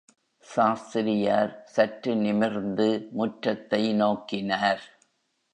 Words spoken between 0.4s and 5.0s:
சாஸ்திரியார் சற்று நிமிர்ந்து முற்றத்தை நோக்கினார்.